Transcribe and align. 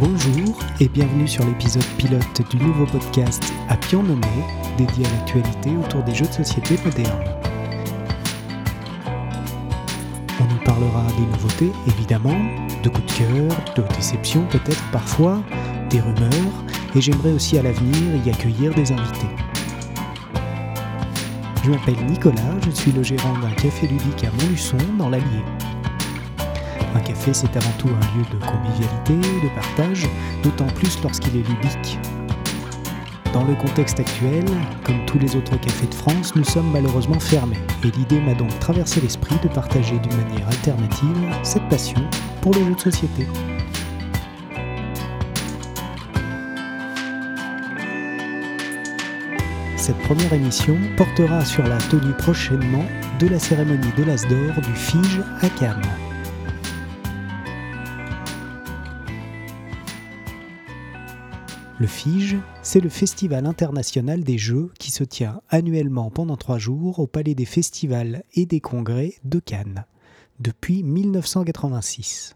Bonjour 0.00 0.56
et 0.78 0.86
bienvenue 0.86 1.26
sur 1.26 1.44
l'épisode 1.44 1.84
pilote 1.96 2.48
du 2.50 2.56
nouveau 2.58 2.86
podcast 2.86 3.42
à 3.68 3.76
Pion 3.76 4.04
Nommé, 4.04 4.26
dédié 4.76 5.04
à 5.04 5.10
l'actualité 5.10 5.70
autour 5.76 6.04
des 6.04 6.14
jeux 6.14 6.26
de 6.26 6.32
société 6.32 6.78
modernes. 6.84 7.24
On 10.40 10.54
y 10.54 10.64
parlera 10.64 11.04
des 11.16 11.26
nouveautés, 11.26 11.72
évidemment, 11.88 12.38
de 12.84 12.88
coups 12.88 13.06
de 13.06 13.18
cœur, 13.18 13.56
de 13.74 13.82
déceptions 13.96 14.46
peut-être 14.50 14.84
parfois, 14.92 15.42
des 15.90 16.00
rumeurs, 16.00 16.64
et 16.94 17.00
j'aimerais 17.00 17.32
aussi 17.32 17.58
à 17.58 17.62
l'avenir 17.62 18.24
y 18.24 18.30
accueillir 18.30 18.72
des 18.74 18.92
invités. 18.92 19.26
Je 21.64 21.72
m'appelle 21.72 22.06
Nicolas, 22.06 22.54
je 22.64 22.70
suis 22.70 22.92
le 22.92 23.02
gérant 23.02 23.36
d'un 23.40 23.50
café 23.50 23.88
ludique 23.88 24.22
à 24.22 24.30
Montluçon, 24.30 24.78
dans 24.96 25.08
l'Allier. 25.08 25.42
Café, 27.08 27.32
c'est 27.32 27.56
avant 27.56 27.72
tout 27.78 27.88
un 27.88 28.18
lieu 28.18 28.24
de 28.30 28.44
convivialité, 28.44 29.14
de 29.14 29.54
partage, 29.54 30.06
d'autant 30.42 30.66
plus 30.66 31.02
lorsqu'il 31.02 31.36
est 31.36 31.48
ludique. 31.48 31.98
Dans 33.32 33.44
le 33.44 33.54
contexte 33.54 33.98
actuel, 33.98 34.44
comme 34.84 35.06
tous 35.06 35.18
les 35.18 35.34
autres 35.34 35.58
cafés 35.58 35.86
de 35.86 35.94
France, 35.94 36.36
nous 36.36 36.44
sommes 36.44 36.70
malheureusement 36.70 37.18
fermés, 37.18 37.56
et 37.82 37.90
l'idée 37.96 38.20
m'a 38.20 38.34
donc 38.34 38.50
traversé 38.58 39.00
l'esprit 39.00 39.36
de 39.42 39.48
partager 39.48 39.98
d'une 40.00 40.16
manière 40.18 40.46
alternative 40.48 41.34
cette 41.42 41.66
passion 41.70 42.02
pour 42.42 42.52
les 42.52 42.64
jeux 42.66 42.74
de 42.74 42.80
société. 42.80 43.26
Cette 49.76 49.98
première 50.00 50.34
émission 50.34 50.76
portera 50.98 51.42
sur 51.46 51.66
la 51.66 51.78
tenue 51.78 52.12
prochainement 52.18 52.84
de 53.18 53.28
la 53.28 53.38
cérémonie 53.38 53.92
de 53.96 54.04
l'As 54.04 54.26
d'Or 54.28 54.60
du 54.60 54.74
FIGE 54.74 55.22
à 55.40 55.48
Cannes. 55.48 56.07
Le 61.80 61.86
FIGE, 61.86 62.38
c'est 62.60 62.80
le 62.80 62.88
Festival 62.88 63.46
international 63.46 64.24
des 64.24 64.36
jeux 64.36 64.72
qui 64.80 64.90
se 64.90 65.04
tient 65.04 65.40
annuellement 65.48 66.10
pendant 66.10 66.36
trois 66.36 66.58
jours 66.58 66.98
au 66.98 67.06
Palais 67.06 67.36
des 67.36 67.44
Festivals 67.44 68.24
et 68.34 68.46
des 68.46 68.58
Congrès 68.58 69.14
de 69.22 69.38
Cannes, 69.38 69.84
depuis 70.40 70.82
1986. 70.82 72.34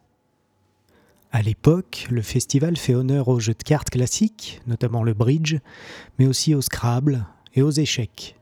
À 1.33 1.43
l'époque, 1.43 2.07
le 2.09 2.23
festival 2.23 2.77
fait 2.77 2.95
honneur 2.95 3.27
aux 3.27 3.41
jeux 3.41 3.55
de 3.55 3.65
cartes 3.65 3.91
classiques, 3.91 4.61
notamment 4.69 5.03
le 5.03 5.13
bridge, 5.13 5.57
mais 6.21 6.29
aussi 6.29 6.55
au 6.55 6.61
Scrabble 6.61 7.27
et 7.55 7.63
aux 7.63 7.71
échecs. 7.73 8.37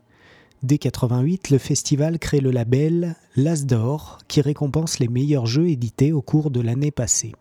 Dès 0.62 0.76
88, 0.76 1.48
le 1.48 1.56
festival 1.56 2.18
crée 2.18 2.40
le 2.40 2.50
label 2.50 3.16
L'As 3.36 3.64
d'Or, 3.64 4.18
qui 4.28 4.42
récompense 4.42 4.98
les 4.98 5.08
meilleurs 5.08 5.46
jeux 5.46 5.70
édités 5.70 6.12
au 6.12 6.20
cours 6.20 6.50
de 6.50 6.60
l'année 6.60 6.90
passée. 6.90 7.32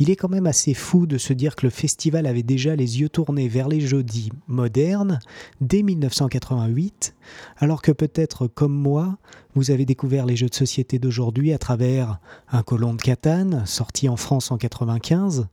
Il 0.00 0.08
est 0.08 0.16
quand 0.16 0.30
même 0.30 0.46
assez 0.46 0.72
fou 0.72 1.06
de 1.06 1.18
se 1.18 1.34
dire 1.34 1.54
que 1.54 1.66
le 1.66 1.70
festival 1.70 2.26
avait 2.26 2.42
déjà 2.42 2.74
les 2.74 3.00
yeux 3.02 3.10
tournés 3.10 3.48
vers 3.48 3.68
les 3.68 3.82
jeux 3.82 4.02
dits 4.02 4.32
modernes 4.48 5.18
dès 5.60 5.82
1988, 5.82 7.14
alors 7.58 7.82
que 7.82 7.92
peut-être 7.92 8.46
comme 8.46 8.72
moi, 8.72 9.18
vous 9.54 9.70
avez 9.70 9.84
découvert 9.84 10.24
les 10.24 10.36
jeux 10.36 10.48
de 10.48 10.54
société 10.54 10.98
d'aujourd'hui 10.98 11.52
à 11.52 11.58
travers 11.58 12.18
un 12.50 12.62
colon 12.62 12.94
de 12.94 13.02
Catane, 13.02 13.64
sorti 13.66 14.08
en 14.08 14.16
France 14.16 14.50
en 14.50 14.56
95, 14.56 15.48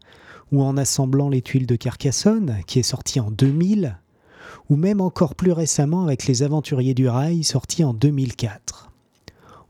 ou 0.54 0.64
en 0.64 0.78
assemblant 0.78 1.28
les 1.28 1.42
tuiles 1.42 1.68
de 1.68 1.76
Carcassonne, 1.76 2.62
qui 2.68 2.80
est 2.80 2.84
sorti 2.84 3.20
en 3.20 3.32
2000, 3.32 4.00
ou 4.70 4.78
même 4.78 5.02
encore 5.02 5.36
plus 5.36 5.52
récemment 5.52 6.04
avec 6.04 6.26
les 6.26 6.42
Aventuriers 6.42 6.94
du 6.94 7.10
Rail, 7.10 7.44
sorti 7.44 7.84
en 7.84 7.94
2004. 7.94 8.87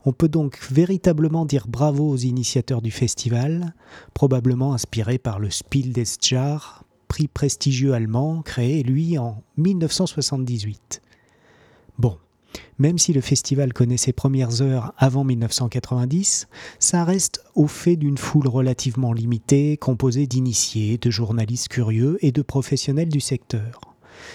On 0.08 0.12
peut 0.12 0.30
donc 0.30 0.58
véritablement 0.70 1.44
dire 1.44 1.66
bravo 1.68 2.08
aux 2.08 2.16
initiateurs 2.16 2.80
du 2.80 2.90
festival, 2.90 3.74
probablement 4.14 4.72
inspiré 4.72 5.18
par 5.18 5.38
le 5.38 5.50
Spiel 5.50 5.92
des 5.92 6.06
Jahres, 6.22 6.84
prix 7.08 7.28
prestigieux 7.28 7.92
allemand 7.92 8.40
créé, 8.40 8.82
lui, 8.82 9.18
en 9.18 9.42
1978. 9.58 11.02
Bon, 11.98 12.16
même 12.78 12.96
si 12.96 13.12
le 13.12 13.20
festival 13.20 13.74
connaît 13.74 13.98
ses 13.98 14.14
premières 14.14 14.62
heures 14.62 14.94
avant 14.96 15.24
1990, 15.24 16.48
ça 16.78 17.04
reste 17.04 17.44
au 17.54 17.66
fait 17.66 17.96
d'une 17.96 18.16
foule 18.16 18.48
relativement 18.48 19.12
limitée, 19.12 19.76
composée 19.76 20.26
d'initiés, 20.26 20.96
de 20.96 21.10
journalistes 21.10 21.68
curieux 21.68 22.16
et 22.22 22.32
de 22.32 22.40
professionnels 22.40 23.10
du 23.10 23.20
secteur. 23.20 23.87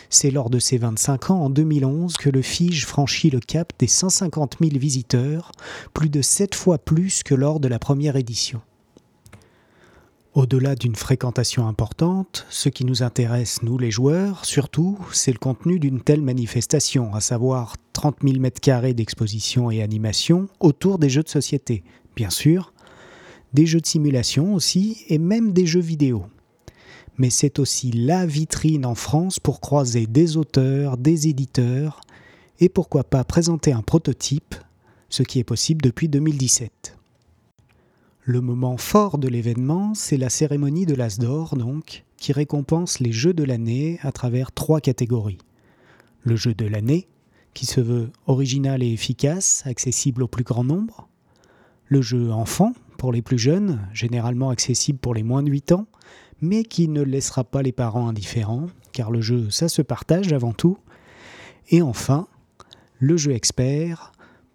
C'est 0.09 0.31
lors 0.31 0.49
de 0.49 0.59
ses 0.59 0.77
25 0.77 1.31
ans, 1.31 1.41
en 1.41 1.49
2011, 1.49 2.17
que 2.17 2.29
le 2.29 2.41
Fige 2.41 2.85
franchit 2.85 3.29
le 3.29 3.39
cap 3.39 3.73
des 3.79 3.87
150 3.87 4.57
000 4.61 4.77
visiteurs, 4.77 5.51
plus 5.93 6.09
de 6.09 6.21
7 6.21 6.55
fois 6.55 6.77
plus 6.77 7.23
que 7.23 7.35
lors 7.35 7.59
de 7.59 7.67
la 7.67 7.79
première 7.79 8.15
édition. 8.15 8.61
Au-delà 10.33 10.73
d'une 10.73 10.95
fréquentation 10.95 11.67
importante, 11.67 12.47
ce 12.49 12.67
qui 12.67 12.85
nous 12.85 13.03
intéresse, 13.03 13.61
nous 13.61 13.77
les 13.77 13.91
joueurs, 13.91 14.45
surtout, 14.45 14.97
c'est 15.11 15.31
le 15.31 15.37
contenu 15.37 15.77
d'une 15.77 16.01
telle 16.01 16.23
manifestation, 16.23 17.13
à 17.13 17.21
savoir 17.21 17.75
30 17.93 18.17
000 18.23 18.37
m2 18.37 18.93
d'exposition 18.93 19.69
et 19.69 19.83
animation 19.83 20.47
autour 20.59 20.97
des 20.97 21.09
jeux 21.09 21.21
de 21.21 21.29
société, 21.29 21.83
bien 22.15 22.31
sûr, 22.31 22.73
des 23.53 23.67
jeux 23.67 23.79
de 23.79 23.85
simulation 23.85 24.55
aussi, 24.55 25.03
et 25.07 25.19
même 25.19 25.53
des 25.53 25.67
jeux 25.67 25.79
vidéo 25.79 26.25
mais 27.17 27.29
c'est 27.29 27.59
aussi 27.59 27.91
la 27.91 28.25
vitrine 28.25 28.85
en 28.85 28.95
France 28.95 29.39
pour 29.39 29.61
croiser 29.61 30.07
des 30.07 30.37
auteurs, 30.37 30.97
des 30.97 31.27
éditeurs, 31.27 32.01
et 32.59 32.69
pourquoi 32.69 33.03
pas 33.03 33.23
présenter 33.23 33.71
un 33.71 33.81
prototype, 33.81 34.55
ce 35.09 35.23
qui 35.23 35.39
est 35.39 35.43
possible 35.43 35.81
depuis 35.81 36.09
2017. 36.09 36.97
Le 38.25 38.39
moment 38.39 38.77
fort 38.77 39.17
de 39.17 39.27
l'événement, 39.27 39.93
c'est 39.95 40.17
la 40.17 40.29
cérémonie 40.29 40.85
de 40.85 40.95
l'As 40.95 41.19
d'Or, 41.19 41.57
donc, 41.57 42.05
qui 42.17 42.31
récompense 42.31 42.99
les 42.99 43.11
jeux 43.11 43.33
de 43.33 43.43
l'année 43.43 43.99
à 44.01 44.13
travers 44.13 44.53
trois 44.53 44.79
catégories. 44.79 45.39
Le 46.21 46.37
jeu 46.37 46.53
de 46.53 46.65
l'année, 46.65 47.09
qui 47.53 47.65
se 47.65 47.81
veut 47.81 48.11
original 48.25 48.81
et 48.81 48.91
efficace, 48.91 49.61
accessible 49.65 50.23
au 50.23 50.27
plus 50.27 50.45
grand 50.45 50.63
nombre. 50.63 51.09
Le 51.85 52.01
jeu 52.01 52.31
enfant, 52.31 52.71
pour 52.97 53.11
les 53.11 53.21
plus 53.21 53.37
jeunes, 53.37 53.85
généralement 53.93 54.49
accessible 54.49 54.99
pour 54.99 55.13
les 55.13 55.23
moins 55.23 55.43
de 55.43 55.51
8 55.51 55.73
ans, 55.73 55.87
mais 56.43 56.63
qui 56.63 56.87
ne 56.89 57.01
laissera 57.01 57.43
pas 57.43 57.61
les 57.61 57.71
parents 57.71 58.07
indifférents, 58.07 58.67
car 58.91 59.09
le 59.09 59.21
jeu, 59.21 59.49
ça 59.49 59.69
se 59.69 59.81
partage 59.81 60.33
avant 60.33 60.53
tout. 60.53 60.77
Et 61.69 61.81
enfin, 61.81 62.27
le 62.99 63.17
jeu 63.17 63.31
expert, 63.31 64.11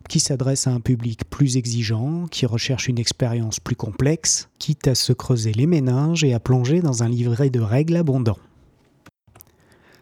qui 0.08 0.20
s'adresse 0.20 0.66
à 0.66 0.72
un 0.72 0.80
public 0.80 1.28
plus 1.28 1.56
exigeant, 1.56 2.26
qui 2.30 2.46
recherche 2.46 2.88
une 2.88 2.98
expérience 2.98 3.58
plus 3.58 3.76
complexe, 3.76 4.48
quitte 4.58 4.86
à 4.86 4.94
se 4.94 5.12
creuser 5.12 5.52
les 5.52 5.66
méninges 5.66 6.24
et 6.24 6.34
à 6.34 6.40
plonger 6.40 6.80
dans 6.80 7.02
un 7.02 7.08
livret 7.08 7.50
de 7.50 7.60
règles 7.60 7.96
abondant. 7.96 8.38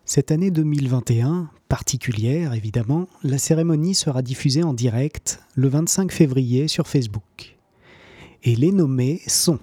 Cette 0.04 0.30
année 0.30 0.50
2021, 0.50 1.50
particulière 1.68 2.52
évidemment, 2.52 3.08
la 3.22 3.38
cérémonie 3.38 3.94
sera 3.94 4.22
diffusée 4.22 4.62
en 4.62 4.74
direct 4.74 5.40
le 5.54 5.68
25 5.68 6.12
février 6.12 6.68
sur 6.68 6.86
Facebook. 6.86 7.56
Et 8.44 8.54
les 8.54 8.70
nommés 8.70 9.20
sont 9.26 9.58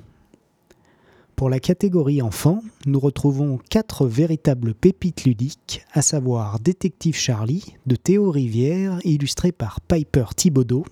pour 1.35 1.49
la 1.49 1.59
catégorie 1.59 2.21
enfant, 2.21 2.61
nous 2.85 2.99
retrouvons 2.99 3.59
quatre 3.69 4.05
véritables 4.05 4.73
pépites 4.73 5.25
ludiques, 5.25 5.83
à 5.93 6.01
savoir 6.01 6.59
Détective 6.59 7.15
Charlie 7.15 7.75
de 7.85 7.95
Théo 7.95 8.31
Rivière, 8.31 8.99
illustré 9.03 9.51
par 9.51 9.81
Piper 9.81 10.25
Thibaudot, 10.35 10.85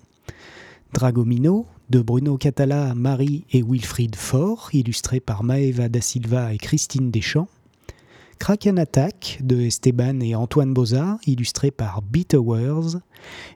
Dragomino 0.92 1.66
de 1.90 2.00
Bruno 2.00 2.36
Catala, 2.38 2.94
Marie 2.94 3.44
et 3.52 3.62
Wilfried 3.62 4.16
Faure, 4.16 4.70
illustré 4.72 5.20
par 5.20 5.44
Maeva 5.44 5.88
da 5.88 6.00
Silva 6.00 6.52
et 6.52 6.58
Christine 6.58 7.10
Deschamps, 7.10 7.48
Kraken 8.38 8.78
Attack 8.78 9.38
de 9.42 9.60
Esteban 9.60 10.20
et 10.20 10.34
Antoine 10.34 10.74
Bozard, 10.74 11.18
illustré 11.26 11.70
par 11.70 12.02
Beatowers, 12.02 12.98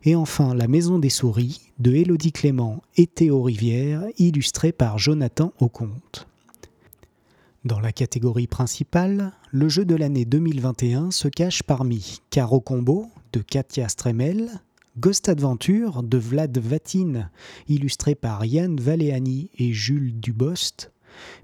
et 0.04 0.14
enfin 0.14 0.54
La 0.54 0.68
Maison 0.68 0.98
des 0.98 1.10
Souris 1.10 1.72
de 1.80 1.92
Élodie 1.92 2.32
Clément 2.32 2.82
et 2.96 3.06
Théo 3.06 3.42
Rivière, 3.42 4.02
illustré 4.18 4.70
par 4.72 4.98
Jonathan 4.98 5.52
Aucomte. 5.58 6.28
Dans 7.66 7.80
la 7.80 7.90
catégorie 7.90 8.46
principale, 8.46 9.32
le 9.50 9.68
jeu 9.68 9.84
de 9.84 9.96
l'année 9.96 10.24
2021 10.24 11.10
se 11.10 11.26
cache 11.26 11.64
parmi 11.64 12.20
Caro 12.30 12.60
Combo 12.60 13.08
de 13.32 13.40
Katia 13.40 13.88
Stremel, 13.88 14.60
Ghost 14.98 15.28
Adventure 15.28 16.04
de 16.04 16.16
Vlad 16.16 16.56
Vatin, 16.58 17.28
illustré 17.66 18.14
par 18.14 18.44
Yann 18.44 18.78
Valéani 18.78 19.50
et 19.58 19.72
Jules 19.72 20.14
Dubost, 20.20 20.92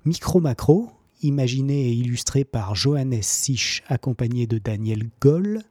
Micro 0.04 0.38
Macro, 0.38 0.90
imaginé 1.22 1.88
et 1.88 1.92
illustré 1.92 2.44
par 2.44 2.76
Johannes 2.76 3.20
Sich 3.20 3.82
accompagné 3.88 4.46
de 4.46 4.58
Daniel 4.58 5.10
Goll, 5.20 5.62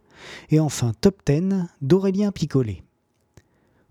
et 0.50 0.60
enfin 0.60 0.92
Top 1.00 1.22
10 1.26 1.64
d'Aurélien 1.82 2.34
Picolet. 2.34 2.84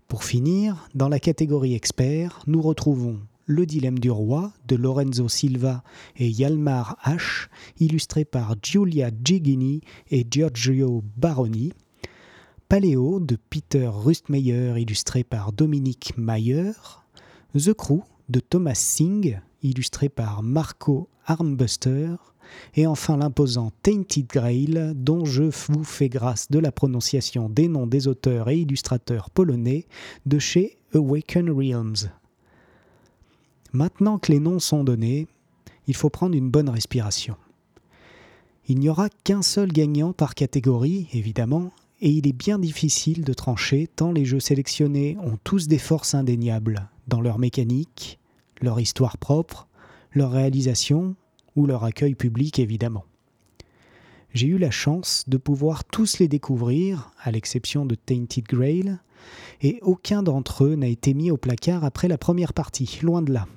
Pour 0.07 0.23
finir, 0.23 0.87
dans 0.93 1.09
la 1.09 1.19
catégorie 1.19 1.73
expert, 1.73 2.43
nous 2.45 2.61
retrouvons 2.61 3.19
le 3.45 3.65
dilemme 3.65 3.99
du 3.99 4.11
roi 4.11 4.53
de 4.67 4.75
Lorenzo 4.75 5.27
Silva 5.27 5.83
et 6.15 6.29
Yalmar 6.29 6.97
H, 7.05 7.47
illustré 7.79 8.25
par 8.25 8.55
Giulia 8.61 9.09
Gigini 9.23 9.81
et 10.09 10.25
Giorgio 10.29 11.03
Baroni. 11.17 11.73
Paléo 12.69 13.19
de 13.19 13.37
Peter 13.49 13.89
Rustmeyer, 13.91 14.79
illustré 14.79 15.23
par 15.23 15.51
Dominique 15.51 16.17
Mayer. 16.17 16.71
The 17.53 17.73
Crew 17.73 18.03
de 18.29 18.39
Thomas 18.39 18.75
Singh, 18.75 19.41
illustré 19.61 20.07
par 20.07 20.41
Marco 20.41 21.09
Armbuster, 21.25 22.15
et 22.75 22.87
enfin 22.87 23.17
l'imposant 23.17 23.71
Tainted 23.83 24.27
Grail, 24.27 24.93
dont 24.95 25.25
je 25.25 25.43
vous 25.43 25.83
fais 25.83 26.09
grâce 26.09 26.49
de 26.49 26.59
la 26.59 26.71
prononciation 26.71 27.49
des 27.49 27.67
noms 27.67 27.87
des 27.87 28.07
auteurs 28.07 28.49
et 28.49 28.59
illustrateurs 28.59 29.29
polonais 29.29 29.85
de 30.25 30.39
chez 30.39 30.77
Awaken 30.93 31.49
Realms. 31.49 32.09
Maintenant 33.73 34.17
que 34.17 34.31
les 34.31 34.39
noms 34.39 34.59
sont 34.59 34.83
donnés, 34.83 35.27
il 35.87 35.95
faut 35.95 36.09
prendre 36.09 36.35
une 36.35 36.49
bonne 36.49 36.69
respiration. 36.69 37.35
Il 38.67 38.79
n'y 38.79 38.89
aura 38.89 39.09
qu'un 39.23 39.41
seul 39.41 39.71
gagnant 39.71 40.13
par 40.13 40.35
catégorie, 40.35 41.07
évidemment, 41.13 41.71
et 42.01 42.09
il 42.09 42.27
est 42.27 42.33
bien 42.33 42.59
difficile 42.59 43.23
de 43.23 43.33
trancher 43.33 43.87
tant 43.87 44.11
les 44.11 44.25
jeux 44.25 44.39
sélectionnés 44.39 45.17
ont 45.21 45.37
tous 45.43 45.67
des 45.67 45.77
forces 45.77 46.15
indéniables 46.15 46.89
dans 47.07 47.21
leur 47.21 47.39
mécanique, 47.39 48.19
leur 48.61 48.79
histoire 48.79 49.17
propre, 49.17 49.67
leur 50.11 50.31
réalisation 50.31 51.15
ou 51.55 51.65
leur 51.65 51.83
accueil 51.83 52.15
public 52.15 52.59
évidemment. 52.59 53.05
J'ai 54.33 54.47
eu 54.47 54.57
la 54.57 54.71
chance 54.71 55.25
de 55.27 55.37
pouvoir 55.37 55.83
tous 55.83 56.19
les 56.19 56.27
découvrir, 56.27 57.11
à 57.21 57.31
l'exception 57.31 57.85
de 57.85 57.95
Tainted 57.95 58.45
Grail, 58.45 58.97
et 59.61 59.79
aucun 59.81 60.23
d'entre 60.23 60.63
eux 60.65 60.75
n'a 60.75 60.87
été 60.87 61.13
mis 61.13 61.31
au 61.31 61.37
placard 61.37 61.83
après 61.83 62.07
la 62.07 62.17
première 62.17 62.53
partie, 62.53 62.99
loin 63.03 63.21
de 63.21 63.33
là. 63.33 63.47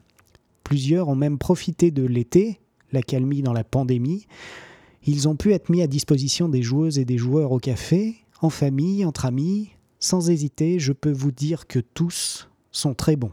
Plusieurs 0.64 1.08
ont 1.08 1.14
même 1.14 1.38
profité 1.38 1.90
de 1.90 2.04
l'été, 2.04 2.58
la 2.92 3.02
calmie 3.02 3.42
dans 3.42 3.52
la 3.52 3.64
pandémie. 3.64 4.26
Ils 5.06 5.28
ont 5.28 5.36
pu 5.36 5.52
être 5.52 5.68
mis 5.68 5.82
à 5.82 5.86
disposition 5.86 6.48
des 6.48 6.62
joueuses 6.62 6.98
et 6.98 7.04
des 7.04 7.18
joueurs 7.18 7.52
au 7.52 7.58
café, 7.58 8.16
en 8.40 8.50
famille, 8.50 9.04
entre 9.04 9.26
amis. 9.26 9.70
Sans 10.00 10.30
hésiter, 10.30 10.78
je 10.78 10.92
peux 10.92 11.12
vous 11.12 11.30
dire 11.30 11.66
que 11.66 11.78
tous 11.78 12.48
sont 12.72 12.94
très 12.94 13.16
bons. 13.16 13.32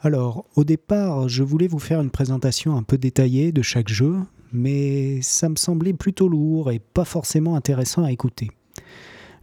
Alors, 0.00 0.46
au 0.54 0.64
départ, 0.64 1.28
je 1.28 1.42
voulais 1.42 1.68
vous 1.68 1.78
faire 1.78 2.00
une 2.00 2.10
présentation 2.10 2.76
un 2.76 2.82
peu 2.82 2.98
détaillée 2.98 3.52
de 3.52 3.62
chaque 3.62 3.88
jeu, 3.88 4.16
mais 4.52 5.20
ça 5.22 5.48
me 5.48 5.56
semblait 5.56 5.94
plutôt 5.94 6.28
lourd 6.28 6.70
et 6.70 6.78
pas 6.78 7.04
forcément 7.04 7.56
intéressant 7.56 8.04
à 8.04 8.12
écouter. 8.12 8.50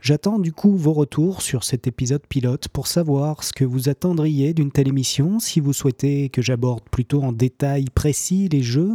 J'attends 0.03 0.37
du 0.37 0.51
coup 0.51 0.75
vos 0.75 0.91
retours 0.91 1.41
sur 1.41 1.63
cet 1.63 1.87
épisode 1.87 2.27
pilote 2.27 2.67
pour 2.67 2.87
savoir 2.87 3.41
ce 3.41 3.53
que 3.53 3.63
vous 3.63 3.87
attendriez 3.87 4.53
d'une 4.53 4.69
telle 4.69 4.89
émission, 4.89 5.39
si 5.39 5.61
vous 5.61 5.71
souhaitez 5.71 6.27
que 6.27 6.41
j'aborde 6.41 6.83
plutôt 6.91 7.23
en 7.23 7.31
détail 7.31 7.85
précis 7.85 8.49
les 8.49 8.61
jeux, 8.61 8.91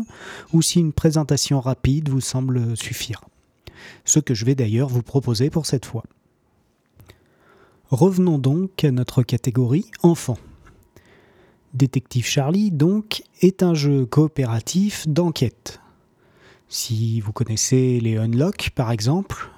ou 0.53 0.61
si 0.61 0.81
une 0.81 0.93
présentation 0.93 1.61
rapide 1.61 2.11
vous 2.11 2.21
semble 2.21 2.77
suffire. 2.77 3.23
Ce 4.05 4.19
que 4.19 4.35
je 4.35 4.45
vais 4.45 4.55
d'ailleurs 4.55 4.91
vous 4.91 5.03
proposer 5.03 5.49
pour 5.49 5.65
cette 5.65 5.87
fois. 5.87 6.05
Revenons 7.89 8.37
donc 8.37 8.85
à 8.85 8.91
notre 8.91 9.23
catégorie 9.23 9.91
enfants. 10.03 10.37
Détective 11.73 12.27
Charlie, 12.27 12.71
donc, 12.71 13.23
est 13.41 13.63
un 13.63 13.73
jeu 13.73 14.05
coopératif 14.05 15.09
d'enquête. 15.09 15.81
Si 16.69 17.23
vous 17.23 17.33
connaissez 17.33 17.99
les 17.99 18.19
Unlock, 18.19 18.73
par 18.75 18.91
exemple, 18.91 19.49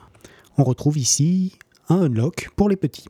on 0.61 0.65
retrouve 0.65 0.99
ici 0.99 1.55
un 1.89 2.03
Unlock 2.03 2.51
pour 2.55 2.69
les 2.69 2.77
petits. 2.77 3.07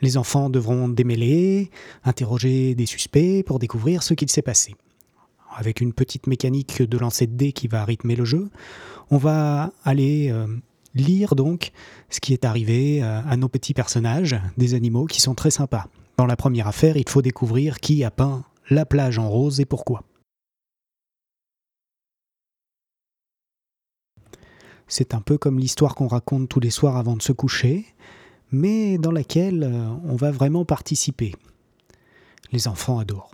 Les 0.00 0.16
enfants 0.16 0.48
devront 0.48 0.88
démêler, 0.88 1.70
interroger 2.04 2.74
des 2.74 2.86
suspects 2.86 3.44
pour 3.44 3.58
découvrir 3.58 4.02
ce 4.02 4.14
qu'il 4.14 4.30
s'est 4.30 4.42
passé. 4.42 4.74
Avec 5.54 5.80
une 5.80 5.92
petite 5.92 6.26
mécanique 6.26 6.82
de 6.82 6.98
lancer 6.98 7.26
de 7.26 7.36
dés 7.36 7.52
qui 7.52 7.68
va 7.68 7.84
rythmer 7.84 8.16
le 8.16 8.24
jeu, 8.24 8.50
on 9.10 9.18
va 9.18 9.72
aller 9.84 10.30
euh, 10.30 10.46
lire 10.94 11.36
donc 11.36 11.70
ce 12.08 12.20
qui 12.20 12.32
est 12.32 12.44
arrivé 12.44 13.02
euh, 13.02 13.20
à 13.28 13.36
nos 13.36 13.48
petits 13.48 13.74
personnages, 13.74 14.36
des 14.56 14.74
animaux 14.74 15.04
qui 15.04 15.20
sont 15.20 15.34
très 15.34 15.50
sympas. 15.50 15.86
Dans 16.16 16.26
la 16.26 16.36
première 16.36 16.66
affaire, 16.66 16.96
il 16.96 17.08
faut 17.08 17.22
découvrir 17.22 17.78
qui 17.78 18.04
a 18.04 18.10
peint 18.10 18.44
la 18.70 18.86
plage 18.86 19.18
en 19.18 19.28
rose 19.28 19.60
et 19.60 19.66
pourquoi. 19.66 20.02
C'est 24.88 25.14
un 25.14 25.20
peu 25.20 25.38
comme 25.38 25.58
l'histoire 25.58 25.94
qu'on 25.94 26.08
raconte 26.08 26.48
tous 26.48 26.60
les 26.60 26.70
soirs 26.70 26.96
avant 26.96 27.16
de 27.16 27.22
se 27.22 27.32
coucher, 27.32 27.86
mais 28.52 28.98
dans 28.98 29.10
laquelle 29.10 29.62
euh, 29.64 29.88
on 30.04 30.16
va 30.16 30.30
vraiment 30.30 30.64
participer. 30.64 31.34
Les 32.52 32.68
enfants 32.68 32.98
adorent. 32.98 33.32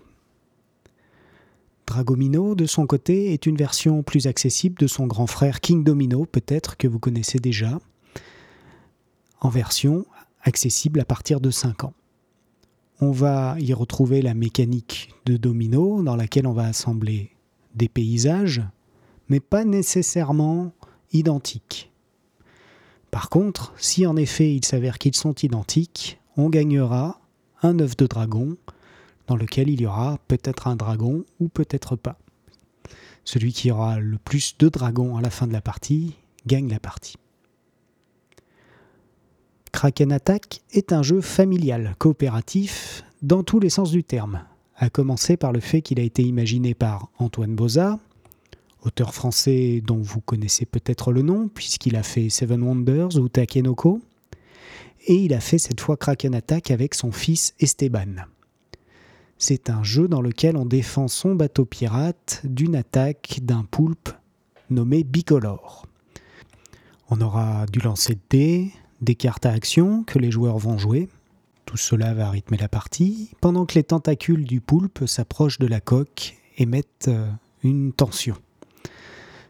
Dragomino, 1.86 2.54
de 2.54 2.66
son 2.66 2.86
côté, 2.86 3.32
est 3.32 3.46
une 3.46 3.56
version 3.56 4.02
plus 4.02 4.28
accessible 4.28 4.76
de 4.78 4.86
son 4.86 5.06
grand 5.06 5.26
frère 5.26 5.60
King 5.60 5.82
Domino, 5.82 6.24
peut-être 6.24 6.76
que 6.76 6.86
vous 6.86 7.00
connaissez 7.00 7.38
déjà, 7.38 7.80
en 9.40 9.48
version 9.48 10.06
accessible 10.42 11.00
à 11.00 11.04
partir 11.04 11.40
de 11.40 11.50
5 11.50 11.84
ans. 11.84 11.94
On 13.00 13.10
va 13.10 13.56
y 13.58 13.72
retrouver 13.72 14.22
la 14.22 14.34
mécanique 14.34 15.14
de 15.26 15.36
domino 15.36 16.02
dans 16.02 16.16
laquelle 16.16 16.46
on 16.46 16.52
va 16.52 16.66
assembler 16.66 17.30
des 17.74 17.88
paysages, 17.88 18.62
mais 19.28 19.40
pas 19.40 19.64
nécessairement 19.64 20.72
identiques. 21.12 21.90
Par 23.10 23.28
contre, 23.28 23.72
si 23.76 24.06
en 24.06 24.16
effet 24.16 24.54
il 24.54 24.64
s'avère 24.64 24.98
qu'ils 24.98 25.16
sont 25.16 25.34
identiques, 25.34 26.20
on 26.36 26.48
gagnera 26.48 27.20
un 27.62 27.78
œuf 27.80 27.96
de 27.96 28.06
dragon 28.06 28.56
dans 29.26 29.36
lequel 29.36 29.68
il 29.68 29.80
y 29.80 29.86
aura 29.86 30.18
peut-être 30.28 30.66
un 30.66 30.76
dragon 30.76 31.24
ou 31.38 31.48
peut-être 31.48 31.96
pas. 31.96 32.18
Celui 33.24 33.52
qui 33.52 33.70
aura 33.70 34.00
le 34.00 34.18
plus 34.18 34.56
de 34.58 34.68
dragons 34.68 35.16
à 35.16 35.20
la 35.20 35.30
fin 35.30 35.46
de 35.46 35.52
la 35.52 35.60
partie 35.60 36.16
gagne 36.46 36.68
la 36.68 36.80
partie. 36.80 37.16
Kraken 39.72 40.10
Attack 40.10 40.62
est 40.72 40.92
un 40.92 41.02
jeu 41.02 41.20
familial, 41.20 41.94
coopératif, 41.98 43.04
dans 43.22 43.44
tous 43.44 43.60
les 43.60 43.70
sens 43.70 43.90
du 43.90 44.02
terme, 44.02 44.42
à 44.76 44.90
commencer 44.90 45.36
par 45.36 45.52
le 45.52 45.60
fait 45.60 45.82
qu'il 45.82 46.00
a 46.00 46.02
été 46.02 46.22
imaginé 46.22 46.74
par 46.74 47.08
Antoine 47.18 47.54
Boza, 47.54 48.00
auteur 48.82 49.14
français 49.14 49.82
dont 49.84 50.00
vous 50.00 50.20
connaissez 50.20 50.66
peut-être 50.66 51.12
le 51.12 51.22
nom, 51.22 51.48
puisqu'il 51.48 51.96
a 51.96 52.02
fait 52.02 52.28
Seven 52.28 52.62
Wonders 52.62 53.16
ou 53.16 53.28
Takenoko, 53.28 54.00
et 55.06 55.14
il 55.14 55.34
a 55.34 55.40
fait 55.40 55.58
cette 55.58 55.80
fois 55.80 55.96
Kraken 55.96 56.34
Attack 56.34 56.70
avec 56.70 56.94
son 56.94 57.12
fils 57.12 57.54
Esteban. 57.60 58.26
C'est 59.38 59.70
un 59.70 59.82
jeu 59.82 60.06
dans 60.06 60.20
lequel 60.20 60.56
on 60.56 60.66
défend 60.66 61.08
son 61.08 61.34
bateau 61.34 61.64
pirate 61.64 62.42
d'une 62.44 62.76
attaque 62.76 63.40
d'un 63.42 63.64
poulpe 63.64 64.10
nommé 64.68 65.02
Bicolore. 65.02 65.86
On 67.08 67.20
aura 67.20 67.66
du 67.66 67.80
lancer 67.80 68.14
de 68.14 68.20
dés, 68.28 68.70
des 69.00 69.14
cartes 69.14 69.46
à 69.46 69.52
action 69.52 70.04
que 70.04 70.18
les 70.18 70.30
joueurs 70.30 70.58
vont 70.58 70.78
jouer. 70.78 71.08
Tout 71.64 71.78
cela 71.78 72.12
va 72.14 72.30
rythmer 72.30 72.58
la 72.58 72.68
partie, 72.68 73.30
pendant 73.40 73.64
que 73.64 73.74
les 73.74 73.84
tentacules 73.84 74.44
du 74.44 74.60
poulpe 74.60 75.06
s'approchent 75.06 75.58
de 75.58 75.66
la 75.66 75.80
coque 75.80 76.36
et 76.58 76.66
mettent 76.66 77.08
euh, 77.08 77.30
une 77.62 77.92
tension. 77.92 78.36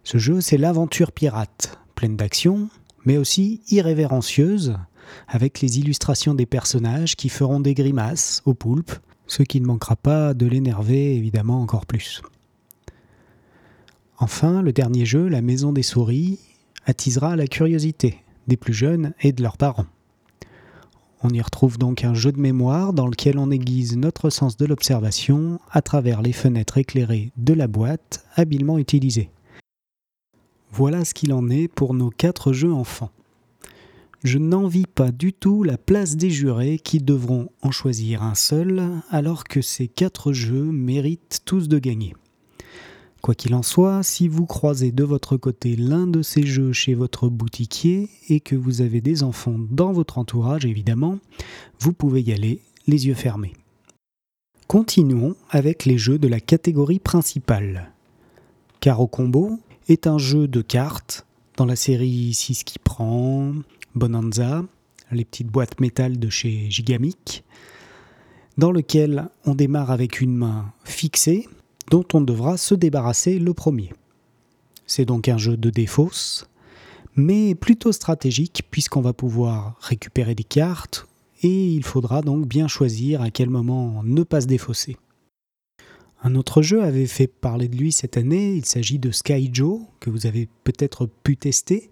Ce 0.04 0.18
jeu, 0.18 0.40
c'est 0.40 0.56
l'aventure 0.56 1.12
pirate, 1.12 1.78
pleine 1.94 2.16
d'action, 2.16 2.68
mais 3.04 3.16
aussi 3.16 3.60
irrévérencieuse, 3.70 4.76
avec 5.28 5.60
les 5.60 5.78
illustrations 5.78 6.34
des 6.34 6.46
personnages 6.46 7.16
qui 7.16 7.28
feront 7.28 7.60
des 7.60 7.74
grimaces 7.74 8.42
au 8.44 8.54
poulpe, 8.54 8.92
ce 9.26 9.42
qui 9.42 9.60
ne 9.60 9.66
manquera 9.66 9.96
pas 9.96 10.34
de 10.34 10.46
l'énerver 10.46 11.16
évidemment 11.16 11.60
encore 11.60 11.86
plus. 11.86 12.22
Enfin, 14.18 14.62
le 14.62 14.72
dernier 14.72 15.06
jeu, 15.06 15.28
La 15.28 15.40
Maison 15.40 15.72
des 15.72 15.82
Souris, 15.82 16.38
attisera 16.84 17.36
la 17.36 17.46
curiosité, 17.46 18.18
des 18.48 18.56
plus 18.56 18.74
jeunes 18.74 19.14
et 19.20 19.32
de 19.32 19.42
leurs 19.42 19.56
parents. 19.56 19.86
On 21.22 21.30
y 21.30 21.40
retrouve 21.40 21.76
donc 21.76 22.02
un 22.04 22.14
jeu 22.14 22.32
de 22.32 22.40
mémoire 22.40 22.92
dans 22.92 23.06
lequel 23.06 23.38
on 23.38 23.50
aiguise 23.50 23.96
notre 23.96 24.30
sens 24.30 24.56
de 24.56 24.64
l'observation 24.64 25.60
à 25.70 25.82
travers 25.82 26.22
les 26.22 26.32
fenêtres 26.32 26.78
éclairées 26.78 27.30
de 27.36 27.52
la 27.52 27.66
boîte 27.66 28.24
habilement 28.36 28.78
utilisée. 28.78 29.30
Voilà 30.72 31.04
ce 31.04 31.14
qu'il 31.14 31.32
en 31.32 31.48
est 31.50 31.68
pour 31.68 31.94
nos 31.94 32.10
quatre 32.10 32.52
jeux 32.52 32.72
enfants. 32.72 33.10
Je 34.22 34.38
n'envie 34.38 34.86
pas 34.86 35.10
du 35.12 35.32
tout 35.32 35.62
la 35.62 35.78
place 35.78 36.16
des 36.16 36.30
jurés 36.30 36.78
qui 36.78 36.98
devront 36.98 37.48
en 37.62 37.70
choisir 37.70 38.22
un 38.22 38.34
seul 38.34 38.84
alors 39.08 39.44
que 39.44 39.62
ces 39.62 39.88
quatre 39.88 40.32
jeux 40.32 40.70
méritent 40.70 41.40
tous 41.46 41.68
de 41.68 41.78
gagner. 41.78 42.14
Quoi 43.22 43.34
qu'il 43.34 43.54
en 43.54 43.62
soit, 43.62 44.02
si 44.02 44.28
vous 44.28 44.46
croisez 44.46 44.92
de 44.92 45.04
votre 45.04 45.36
côté 45.36 45.76
l'un 45.76 46.06
de 46.06 46.22
ces 46.22 46.42
jeux 46.42 46.72
chez 46.72 46.94
votre 46.94 47.28
boutiquier 47.28 48.08
et 48.28 48.40
que 48.40 48.56
vous 48.56 48.80
avez 48.80 49.00
des 49.00 49.22
enfants 49.22 49.56
dans 49.70 49.92
votre 49.92 50.18
entourage 50.18 50.64
évidemment, 50.64 51.18
vous 51.80 51.92
pouvez 51.92 52.22
y 52.22 52.32
aller 52.32 52.62
les 52.86 53.06
yeux 53.06 53.14
fermés. 53.14 53.54
Continuons 54.66 55.34
avec 55.50 55.84
les 55.84 55.98
jeux 55.98 56.18
de 56.18 56.28
la 56.28 56.40
catégorie 56.40 56.98
principale. 56.98 57.90
Caro 58.80 59.06
Combo 59.06 59.58
est 59.90 60.06
un 60.06 60.18
jeu 60.18 60.46
de 60.46 60.62
cartes 60.62 61.26
dans 61.56 61.66
la 61.66 61.76
série 61.76 62.32
6 62.32 62.64
qui 62.64 62.78
prend, 62.78 63.52
Bonanza, 63.94 64.62
les 65.10 65.24
petites 65.24 65.48
boîtes 65.48 65.80
métal 65.80 66.18
de 66.18 66.28
chez 66.28 66.70
Gigamic, 66.70 67.44
dans 68.56 68.70
lequel 68.70 69.28
on 69.44 69.54
démarre 69.54 69.90
avec 69.90 70.20
une 70.20 70.36
main 70.36 70.72
fixée 70.84 71.48
dont 71.90 72.04
on 72.12 72.20
devra 72.20 72.56
se 72.56 72.74
débarrasser 72.74 73.38
le 73.38 73.52
premier. 73.52 73.92
C'est 74.86 75.04
donc 75.04 75.28
un 75.28 75.38
jeu 75.38 75.56
de 75.56 75.70
défausse, 75.70 76.46
mais 77.16 77.54
plutôt 77.56 77.92
stratégique 77.92 78.62
puisqu'on 78.70 79.00
va 79.00 79.12
pouvoir 79.12 79.76
récupérer 79.80 80.36
des 80.36 80.44
cartes 80.44 81.08
et 81.42 81.66
il 81.66 81.84
faudra 81.84 82.22
donc 82.22 82.46
bien 82.46 82.68
choisir 82.68 83.22
à 83.22 83.30
quel 83.30 83.50
moment 83.50 84.02
ne 84.04 84.22
pas 84.22 84.42
se 84.42 84.46
défausser. 84.46 84.96
Un 86.22 86.34
autre 86.34 86.60
jeu 86.60 86.82
avait 86.82 87.06
fait 87.06 87.26
parler 87.26 87.68
de 87.68 87.76
lui 87.76 87.92
cette 87.92 88.18
année, 88.18 88.54
il 88.54 88.66
s'agit 88.66 88.98
de 88.98 89.10
Sky 89.10 89.48
Joe, 89.52 89.80
que 90.00 90.10
vous 90.10 90.26
avez 90.26 90.48
peut-être 90.64 91.06
pu 91.06 91.38
tester. 91.38 91.90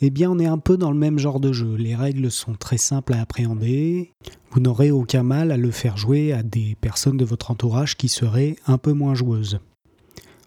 Eh 0.00 0.10
bien, 0.10 0.28
on 0.28 0.40
est 0.40 0.46
un 0.46 0.58
peu 0.58 0.76
dans 0.76 0.90
le 0.90 0.98
même 0.98 1.20
genre 1.20 1.38
de 1.38 1.52
jeu. 1.52 1.76
Les 1.76 1.94
règles 1.94 2.32
sont 2.32 2.54
très 2.54 2.78
simples 2.78 3.14
à 3.14 3.20
appréhender. 3.20 4.10
Vous 4.50 4.58
n'aurez 4.58 4.90
aucun 4.90 5.22
mal 5.22 5.52
à 5.52 5.56
le 5.56 5.70
faire 5.70 5.96
jouer 5.96 6.32
à 6.32 6.42
des 6.42 6.76
personnes 6.80 7.16
de 7.16 7.24
votre 7.24 7.52
entourage 7.52 7.96
qui 7.96 8.08
seraient 8.08 8.56
un 8.66 8.76
peu 8.76 8.92
moins 8.92 9.14
joueuses. 9.14 9.60